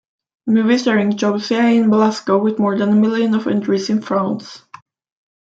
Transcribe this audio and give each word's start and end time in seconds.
Movies 0.47 0.81
starring 0.81 1.11
Josiane 1.11 1.85
Balasko 1.85 2.41
with 2.41 2.57
more 2.57 2.75
than 2.75 2.89
a 2.89 2.95
million 2.95 3.35
of 3.35 3.45
entries 3.45 3.87
in 3.91 4.01
France. 4.01 4.63